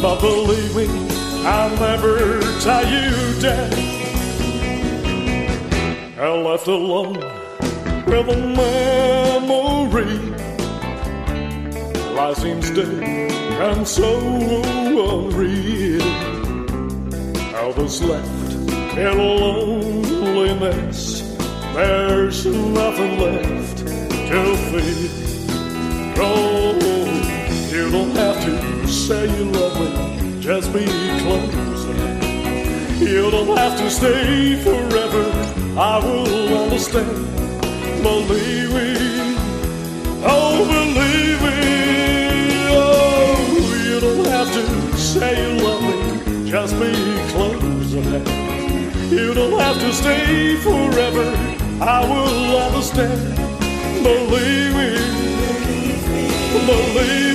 but 0.04 0.20
believe 0.22 0.76
me, 0.76 1.15
I'll 1.46 1.76
never 1.80 2.42
tie 2.62 2.90
you 2.90 3.42
down. 3.42 3.74
I 6.20 6.30
left 6.30 6.68
alone 6.68 7.18
with 8.06 8.30
a 8.30 8.38
memory 8.56 10.36
Life 12.16 12.38
seems 12.38 12.70
dead 12.72 13.04
and 13.62 13.86
so 13.86 14.08
unreal. 15.12 16.02
Others 17.56 18.02
left 18.04 18.54
in 18.98 19.18
loneliness. 19.18 21.00
There's 21.74 22.46
nothing 22.46 23.20
left 23.20 23.80
to 23.80 24.56
feel. 24.72 25.12
Oh, 26.18 26.74
you 27.70 27.92
don't 27.92 28.16
have 28.16 28.42
to 28.46 28.88
say 28.88 29.26
you 29.38 29.52
love 29.52 29.78
me. 29.82 30.15
Just 30.46 30.72
be 30.72 30.86
close. 30.86 31.86
You 33.02 33.32
don't 33.32 33.58
have 33.58 33.80
to 33.80 33.90
stay 33.90 34.56
forever. 34.64 35.24
I 35.76 35.98
will 35.98 36.60
understand. 36.60 37.10
Believe 38.04 38.72
me. 38.72 39.36
Oh, 40.24 40.64
believe 40.70 41.42
me. 41.42 41.58
Oh, 42.70 43.82
you 43.88 44.00
don't 44.00 44.28
have 44.28 44.54
to 44.54 44.98
say 45.00 45.34
you 45.42 45.64
love 45.64 45.82
me. 45.82 46.48
Just 46.48 46.80
be 46.80 46.94
close. 47.32 47.92
You 49.12 49.34
don't 49.34 49.60
have 49.60 49.80
to 49.80 49.92
stay 49.94 50.58
forever. 50.58 51.26
I 51.82 52.06
will 52.08 52.58
understand. 52.68 53.36
Believe 54.04 54.76
me. 54.76 54.92
Believe 56.68 57.30
me. 57.32 57.35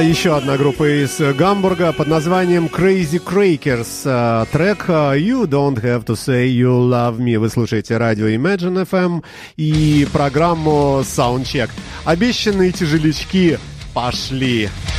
еще 0.00 0.36
одна 0.36 0.56
группа 0.56 1.04
из 1.04 1.18
Гамбурга 1.18 1.92
под 1.92 2.06
названием 2.06 2.66
Crazy 2.66 3.22
Crakers. 3.22 4.02
Э, 4.04 4.46
Трек 4.50 4.84
э, 4.88 5.18
You 5.18 5.46
Don't 5.46 5.82
Have 5.82 6.06
To 6.06 6.14
Say 6.14 6.48
You 6.48 6.88
Love 6.88 7.18
Me. 7.18 7.38
Вы 7.38 7.50
слушаете 7.50 7.98
радио 7.98 8.26
Imagine 8.28 8.86
FM 8.88 9.22
и 9.56 10.06
программу 10.12 11.00
Soundcheck. 11.02 11.70
Обещанные 12.04 12.72
тяжелячки 12.72 13.58
пошли. 13.92 14.68
Ну, 14.86 14.91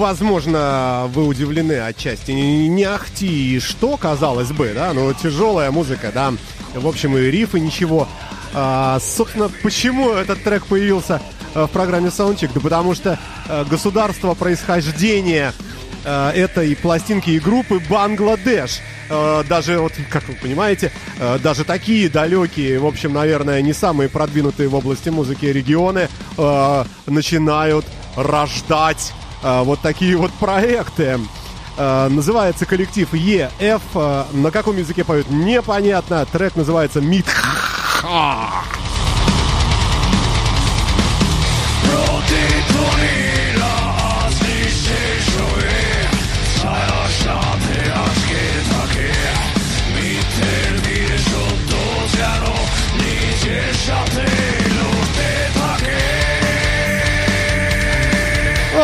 возможно, 0.00 1.04
вы 1.14 1.26
удивлены 1.26 1.78
отчасти. 1.78 2.32
Не 2.32 2.84
ахти, 2.84 3.60
что, 3.60 3.96
казалось 3.96 4.50
бы, 4.50 4.72
да, 4.74 4.92
ну, 4.94 5.12
тяжелая 5.12 5.70
музыка, 5.70 6.10
да. 6.12 6.32
В 6.74 6.88
общем, 6.88 7.16
и 7.16 7.30
рифы 7.30 7.60
ничего. 7.60 8.08
А, 8.54 8.98
собственно, 8.98 9.50
почему 9.62 10.10
этот 10.10 10.42
трек 10.42 10.66
появился 10.66 11.20
э, 11.54 11.64
в 11.64 11.68
программе 11.68 12.08
Soundcheck? 12.08 12.50
Да 12.54 12.60
потому 12.60 12.94
что 12.94 13.18
э, 13.48 13.64
государство 13.68 14.34
происхождения 14.34 15.52
э, 16.04 16.30
этой 16.30 16.74
пластинки 16.74 17.30
и 17.30 17.38
группы 17.38 17.80
Бангладеш. 17.88 18.80
Даже, 19.48 19.80
вот, 19.80 19.92
как 20.08 20.28
вы 20.28 20.34
понимаете, 20.34 20.92
даже 21.42 21.64
такие 21.64 22.08
далекие, 22.08 22.78
в 22.78 22.86
общем, 22.86 23.12
наверное, 23.12 23.60
не 23.60 23.72
самые 23.72 24.08
продвинутые 24.08 24.68
в 24.68 24.76
области 24.76 25.08
музыки 25.08 25.46
регионы 25.46 26.08
начинают 27.06 27.84
рождать 28.14 29.12
э, 29.42 29.62
вот 29.62 29.80
такие 29.80 30.16
вот 30.16 30.32
проекты. 30.32 31.18
Э, 31.76 32.08
называется 32.08 32.66
коллектив 32.66 33.12
EF. 33.12 33.82
Э, 33.94 34.24
на 34.32 34.50
каком 34.50 34.76
языке 34.76 35.04
поют, 35.04 35.30
непонятно. 35.30 36.26
Трек 36.26 36.56
называется 36.56 37.00
Митха. 37.00 37.46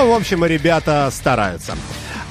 В 0.06 0.12
общем, 0.12 0.44
ребята 0.44 1.08
стараются. 1.10 1.76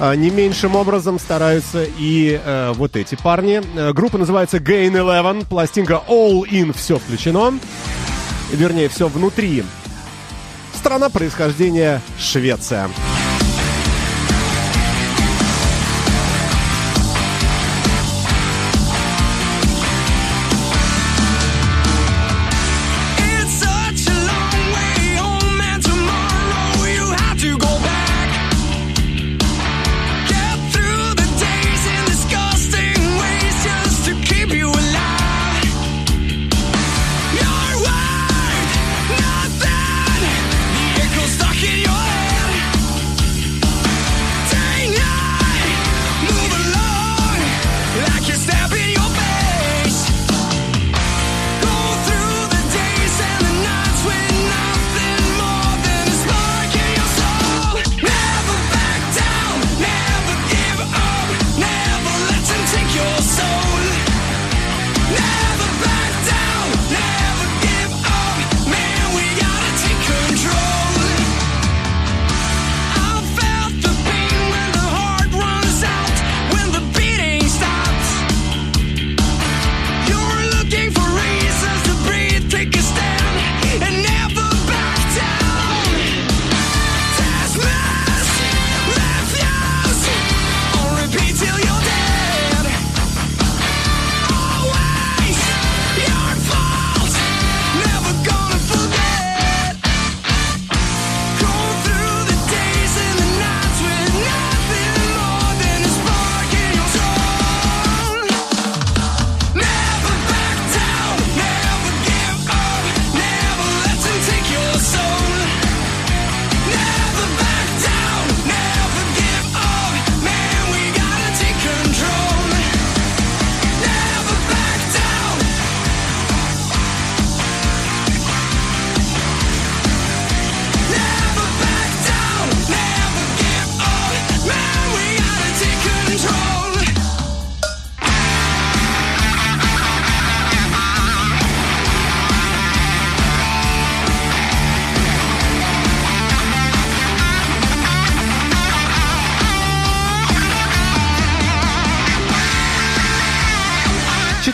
А, 0.00 0.14
Не 0.14 0.30
меньшим 0.30 0.76
образом 0.76 1.18
стараются 1.18 1.84
и 1.84 2.40
э, 2.42 2.72
вот 2.74 2.96
эти 2.96 3.16
парни. 3.16 3.60
Э, 3.76 3.92
Группа 3.92 4.16
называется 4.16 4.56
Gain 4.56 4.92
Eleven, 4.92 5.46
пластинка 5.46 6.02
All 6.08 6.42
In, 6.50 6.74
все 6.74 6.98
включено. 6.98 7.58
Вернее, 8.50 8.88
все 8.88 9.08
внутри. 9.08 9.62
Страна 10.74 11.10
происхождения 11.10 12.00
Швеция. 12.18 12.88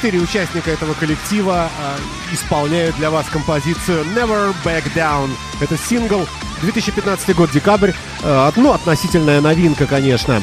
Четыре 0.02 0.18
участника 0.18 0.68
этого 0.72 0.94
коллектива 0.94 1.68
э, 1.78 2.34
исполняют 2.34 2.96
для 2.96 3.08
вас 3.08 3.24
композицию 3.30 4.04
Never 4.16 4.52
Back 4.64 4.92
Down. 4.96 5.30
Это 5.60 5.76
сингл 5.76 6.26
2015 6.62 7.36
год, 7.36 7.52
декабрь. 7.52 7.92
Э, 8.24 8.50
ну, 8.56 8.72
относительная 8.72 9.40
новинка, 9.40 9.86
конечно. 9.86 10.42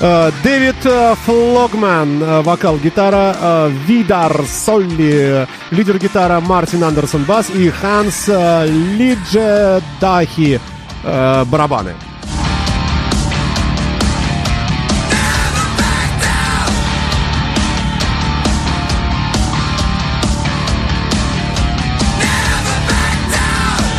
Э, 0.00 0.30
Дэвид 0.44 0.76
э, 0.84 1.16
Флогман, 1.24 2.22
э, 2.22 2.42
вокал, 2.42 2.76
гитара, 2.78 3.36
э, 3.36 3.72
Видар 3.84 4.44
Солли, 4.46 5.48
лидер 5.72 5.98
гитара 5.98 6.38
Мартин 6.38 6.84
Андерсон, 6.84 7.24
бас 7.24 7.50
и 7.50 7.70
Ханс 7.70 8.28
э, 8.28 8.68
Лиджедахи, 8.68 10.60
э, 11.02 11.44
барабаны. 11.46 11.94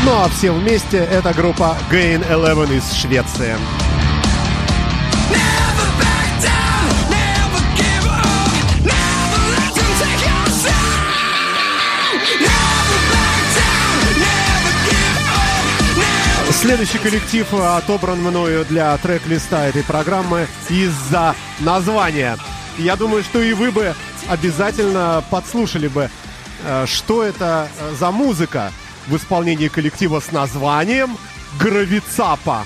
Ну 0.05 0.11
а 0.11 0.29
все 0.29 0.51
вместе 0.51 0.97
это 0.97 1.33
группа 1.33 1.75
Gain 1.89 2.23
Eleven 2.29 2.77
из 2.77 2.93
Швеции. 2.93 3.55
Следующий 16.51 16.99
коллектив 16.99 17.47
э, 17.53 17.77
отобран 17.77 18.21
мною 18.21 18.63
для 18.65 18.95
трек-листа 18.97 19.65
этой 19.65 19.83
программы 19.83 20.47
из-за 20.69 21.35
названия. 21.61 22.37
Я 22.77 22.95
думаю, 22.95 23.23
что 23.23 23.41
и 23.41 23.53
вы 23.53 23.71
бы 23.71 23.95
обязательно 24.27 25.23
подслушали 25.31 25.87
бы, 25.87 26.11
э, 26.63 26.85
что 26.85 27.23
это 27.23 27.69
э, 27.79 27.95
за 27.99 28.11
музыка 28.11 28.71
в 29.07 29.15
исполнении 29.15 29.67
коллектива 29.67 30.19
с 30.19 30.31
названием 30.31 31.17
Гравицапа. 31.59 32.65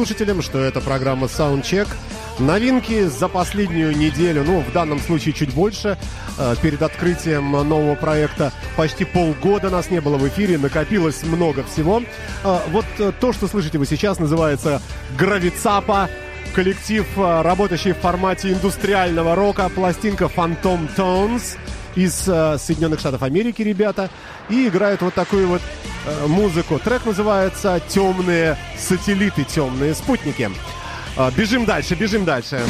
Слушателям, 0.00 0.40
что 0.40 0.58
это 0.58 0.80
программа 0.80 1.26
Soundcheck. 1.26 1.86
Новинки 2.38 3.04
за 3.04 3.28
последнюю 3.28 3.94
неделю, 3.94 4.44
ну, 4.44 4.60
в 4.60 4.72
данном 4.72 4.98
случае 4.98 5.34
чуть 5.34 5.52
больше, 5.52 5.98
э, 6.38 6.54
перед 6.62 6.80
открытием 6.80 7.50
нового 7.50 7.96
проекта. 7.96 8.50
Почти 8.78 9.04
полгода 9.04 9.68
нас 9.68 9.90
не 9.90 10.00
было 10.00 10.16
в 10.16 10.26
эфире, 10.28 10.56
накопилось 10.56 11.22
много 11.22 11.64
всего. 11.64 12.00
Э, 12.44 12.60
Вот 12.72 12.86
э, 12.98 13.12
то, 13.20 13.34
что 13.34 13.46
слышите 13.46 13.76
вы 13.76 13.84
сейчас, 13.84 14.18
называется 14.18 14.80
«Гравицапа». 15.18 16.08
Коллектив, 16.54 17.06
работающий 17.16 17.92
в 17.92 17.98
формате 17.98 18.52
индустриального 18.52 19.34
рока, 19.36 19.68
пластинка 19.68 20.24
Phantom 20.34 20.88
Tones 20.96 21.58
из 21.94 22.14
Соединенных 22.14 23.00
Штатов 23.00 23.22
Америки, 23.22 23.62
ребята, 23.62 24.08
и 24.48 24.66
играют 24.66 25.02
вот 25.02 25.14
такую 25.14 25.46
вот 25.46 25.60
музыку. 26.26 26.78
Трек 26.78 27.04
называется 27.04 27.80
«Темные 27.88 28.56
сателлиты, 28.78 29.44
темные 29.44 29.94
спутники». 29.94 30.50
Э, 31.16 31.30
бежим 31.36 31.64
дальше, 31.64 31.94
бежим 31.94 32.24
дальше. 32.24 32.60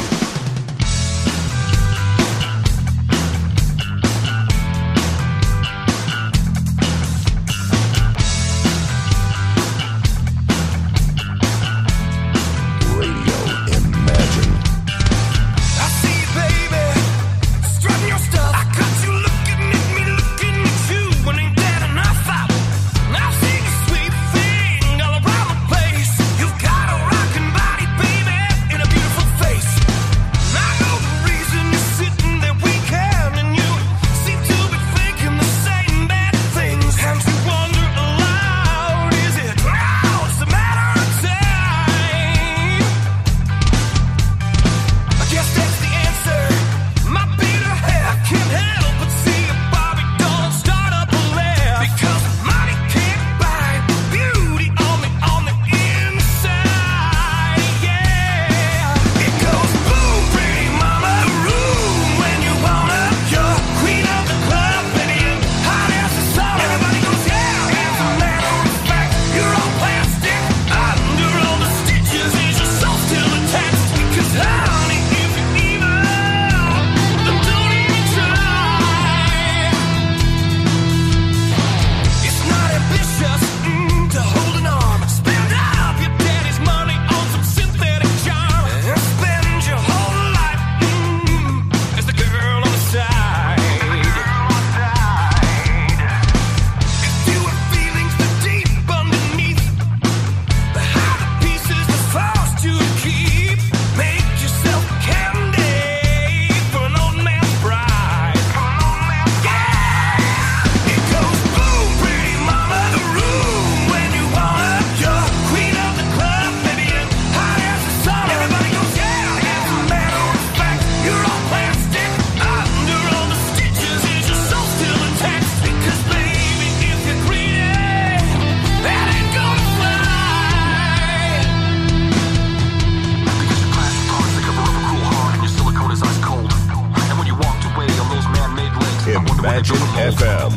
FM. 140.21 140.53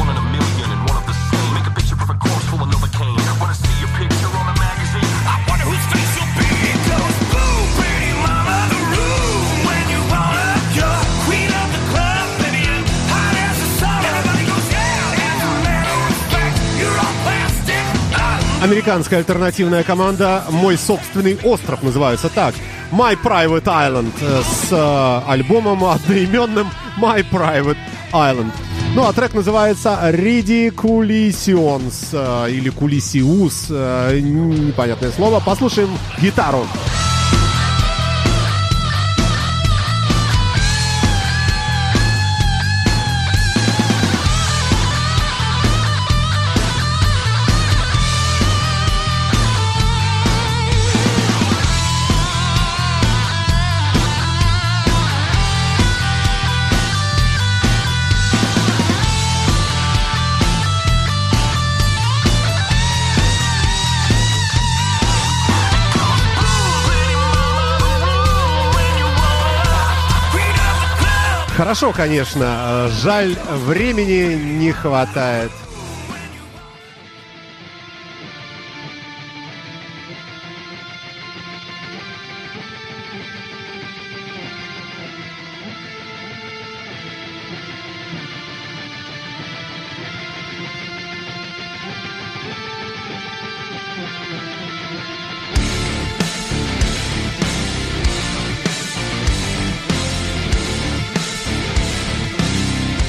one 0.00 0.08
in 0.08 0.16
a 0.16 0.26
million 0.32 0.68
and 0.72 0.80
one 0.88 0.96
of 0.96 1.04
the 1.04 1.12
same. 1.12 1.50
Make 1.52 1.68
a 1.68 1.74
picture 1.76 1.96
perfect 1.96 2.20
course 2.24 2.44
full 2.48 2.60
of 2.64 2.68
Novocaine. 2.72 3.20
Wanna 3.36 3.52
see 3.52 3.76
your 3.76 3.92
picture 4.00 4.32
on 4.32 4.46
a 4.48 4.56
magazine? 4.56 5.12
I 5.28 5.36
wonder 5.44 5.66
whose 5.68 5.86
face 5.92 6.12
you'll 6.16 6.32
be. 6.40 6.48
It 6.72 6.80
goes 6.88 7.16
boom, 7.28 7.64
pretty 7.76 8.12
mama, 8.24 8.58
the 8.72 8.80
room 8.96 9.44
when 9.68 9.84
you 9.92 10.00
want 10.08 10.32
her. 10.40 10.56
You're 10.72 11.00
queen 11.28 11.50
of 11.52 11.68
the 11.76 11.82
club, 11.92 12.24
baby, 12.40 12.64
and 12.64 12.84
hot 13.12 13.34
as 13.44 13.56
the 13.60 13.70
sun. 13.76 14.00
Everybody 14.08 14.42
goes 14.48 14.66
yeah. 14.72 15.28
As 15.28 15.40
a 15.44 15.52
matter 15.68 15.98
of 16.08 16.16
fact, 16.32 16.56
you're 16.80 16.96
all 17.04 17.16
plastic. 17.28 17.84
Ah. 18.16 18.64
Американская 18.64 19.18
альтернативная 19.20 19.84
команда 19.84 20.44
«Мой 20.48 20.78
собственный 20.78 21.36
остров» 21.44 21.82
называется 21.82 22.30
так. 22.30 22.54
My 22.90 23.20
Private 23.20 23.68
Island 23.68 24.14
э, 24.22 24.42
с 24.42 24.72
э, 24.72 25.20
альбомом 25.28 25.84
одноименным 25.84 26.70
My 26.96 27.20
Private 27.30 27.76
Island. 28.14 28.54
Ну 28.94 29.04
а 29.04 29.12
трек 29.12 29.34
называется 29.34 29.98
Ridiculisions 30.12 32.10
э, 32.12 32.50
или 32.52 32.68
Кулисиус, 32.70 33.66
э, 33.70 34.20
непонятное 34.20 35.10
слово. 35.10 35.40
Послушаем 35.40 35.90
гитару. 36.22 36.64
Хорошо, 71.74 71.92
конечно. 71.92 72.88
Жаль, 73.02 73.34
времени 73.50 74.36
не 74.60 74.70
хватает. 74.70 75.50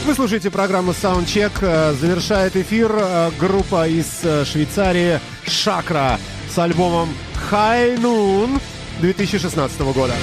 Вы 0.06 0.14
слушаете 0.14 0.52
программу 0.52 0.92
Soundcheck. 0.92 1.52
Э, 1.62 1.94
Завершает 1.94 2.56
эфир 2.56 2.92
э, 2.96 3.32
группа 3.40 3.88
из 3.88 4.20
э, 4.24 4.46
Швейцарии 4.46 5.20
Шакра 5.48 6.20
с 6.48 6.60
альбомом 6.60 7.10
High 7.52 8.00
Noon 8.00 8.62
2016 9.00 9.82
года. 9.82 10.14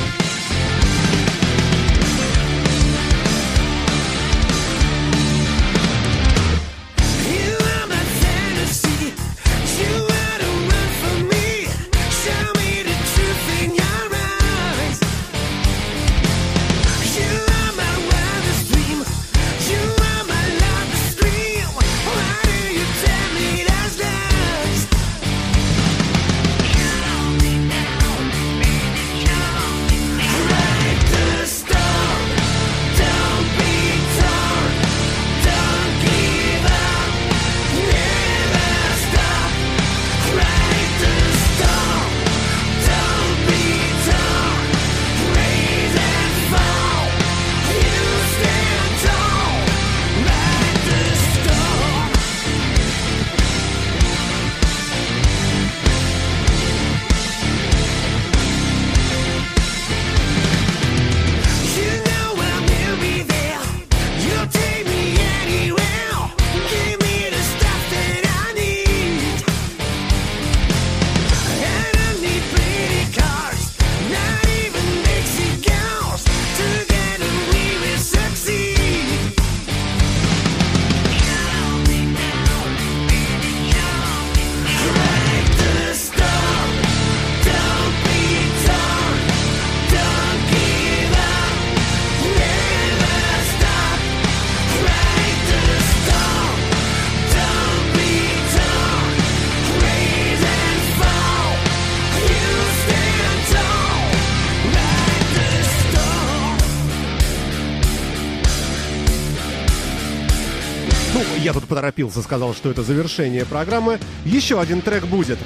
Поторопился, 111.72 112.20
сказал, 112.20 112.52
что 112.52 112.70
это 112.70 112.82
завершение 112.82 113.46
программы. 113.46 113.98
Еще 114.26 114.60
один 114.60 114.82
трек 114.82 115.06
будет. 115.06 115.38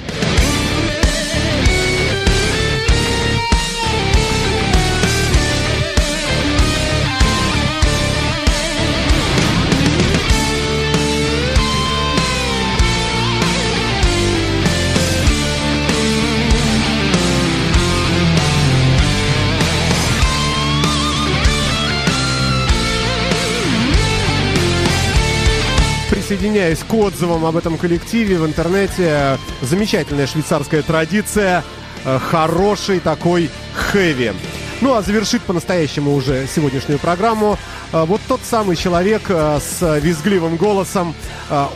Присоединяюсь 26.37 26.83
к 26.87 26.93
отзывам 26.93 27.45
об 27.47 27.57
этом 27.57 27.79
коллективе 27.79 28.37
в 28.37 28.45
интернете. 28.45 29.39
Замечательная 29.63 30.27
швейцарская 30.27 30.83
традиция, 30.83 31.63
э, 32.05 32.19
хороший 32.19 32.99
такой 32.99 33.49
хэви. 33.73 34.33
Ну 34.81 34.93
а 34.93 35.01
завершит 35.01 35.41
по-настоящему 35.41 36.13
уже 36.13 36.45
сегодняшнюю 36.45 36.99
программу 36.99 37.57
э, 37.91 38.03
вот 38.05 38.21
тот 38.27 38.41
самый 38.43 38.75
человек 38.75 39.23
э, 39.29 39.59
с 39.59 39.99
визгливым 39.99 40.57
голосом, 40.57 41.15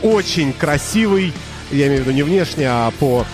очень 0.02 0.52
красивый, 0.52 1.32
я 1.72 1.88
имею 1.88 2.04
в 2.04 2.06
виду 2.06 2.12
не 2.12 2.22
внешне, 2.22 2.68
а 2.68 2.92
по 3.00 3.26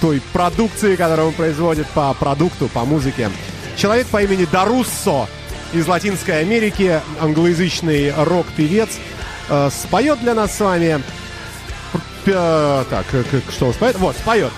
той 0.00 0.22
продукции, 0.32 0.96
которую 0.96 1.28
он 1.28 1.34
производит, 1.34 1.86
по 1.88 2.14
продукту, 2.14 2.68
по 2.68 2.84
музыке. 2.86 3.30
Человек 3.76 4.06
по 4.06 4.22
имени 4.22 4.46
Даруссо 4.50 5.28
из 5.72 5.86
Латинской 5.86 6.40
Америки, 6.40 7.00
англоязычный 7.20 8.12
рок-певец, 8.14 8.90
э, 9.48 9.70
споет 9.70 10.20
для 10.20 10.34
нас 10.34 10.56
с 10.56 10.60
вами... 10.60 11.02
Э, 12.26 12.84
так, 12.88 13.06
э, 13.12 13.24
что 13.50 13.66
он 13.66 13.74
споет? 13.74 13.96
Вот, 13.98 14.16
споет. 14.16 14.52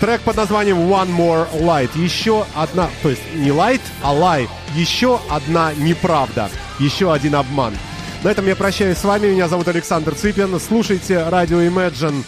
Трек 0.00 0.20
под 0.20 0.36
названием 0.36 0.76
One 0.78 1.16
More 1.16 1.48
Light. 1.60 1.90
Еще 1.98 2.44
одна... 2.54 2.90
То 3.02 3.10
есть 3.10 3.22
не 3.34 3.48
light, 3.48 3.80
а 4.02 4.14
lie. 4.14 4.48
Еще 4.74 5.18
одна 5.30 5.72
неправда. 5.74 6.50
Еще 6.78 7.12
один 7.12 7.36
обман. 7.36 7.74
На 8.22 8.30
этом 8.30 8.46
я 8.46 8.56
прощаюсь 8.56 8.98
с 8.98 9.04
вами. 9.04 9.28
Меня 9.28 9.48
зовут 9.48 9.68
Александр 9.68 10.14
Цыпин. 10.14 10.60
Слушайте 10.60 11.26
радио 11.28 11.60
Imagine 11.62 12.24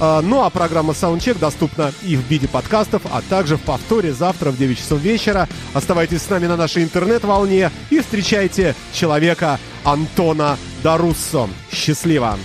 а, 0.00 0.22
ну 0.22 0.42
а 0.42 0.50
программа 0.50 0.94
Soundcheck 0.94 1.38
доступна 1.38 1.92
и 2.02 2.16
в 2.16 2.20
виде 2.20 2.48
подкастов, 2.48 3.02
а 3.12 3.20
также 3.28 3.56
в 3.56 3.62
повторе 3.62 4.12
завтра 4.12 4.50
в 4.50 4.56
9 4.56 4.78
часов 4.78 5.00
вечера. 5.00 5.46
Оставайтесь 5.74 6.22
с 6.22 6.30
нами 6.30 6.46
на 6.46 6.56
нашей 6.56 6.82
интернет-волне 6.82 7.70
и 7.90 8.00
встречайте 8.00 8.74
человека 8.92 9.58
Антона 9.84 10.58
Даруссо. 10.82 11.48
Счастливо! 11.70 12.38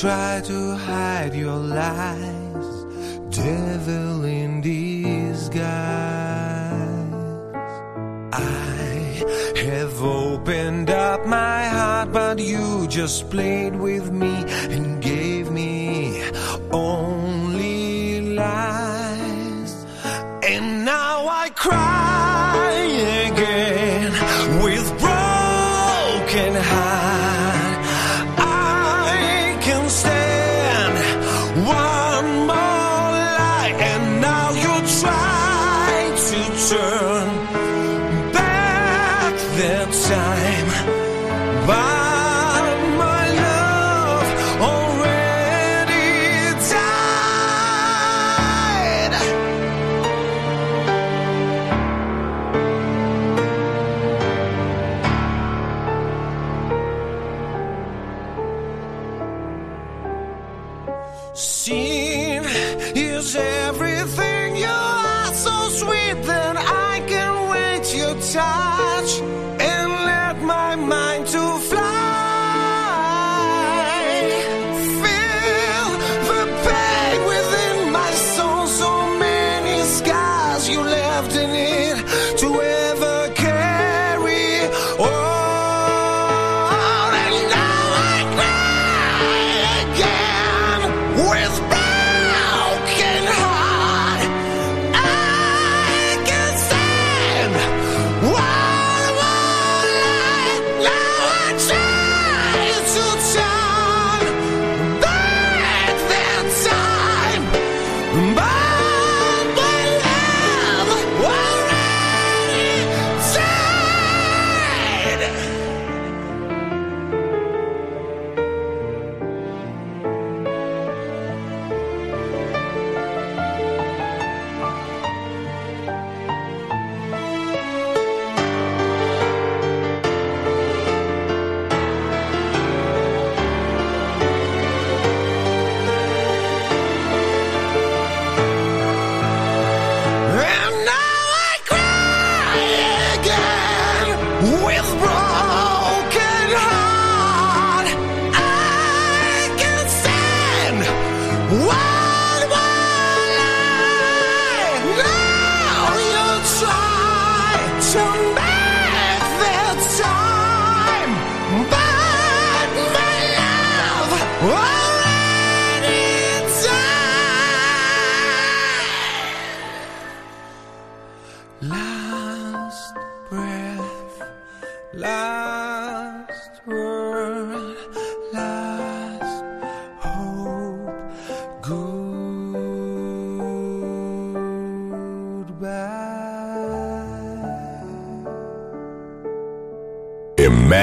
try 0.00 0.40
to 0.44 0.74
hide 0.74 1.34
your 1.34 1.56
lies, 1.56 2.68
devil 3.30 4.24
in 4.24 4.60
disguise. 4.60 5.54
I 8.32 9.22
have 9.56 10.02
opened 10.02 10.90
up 10.90 11.24
my 11.26 11.66
heart, 11.68 12.12
but 12.12 12.38
you 12.40 12.88
just 12.88 13.30
play. 13.30 13.53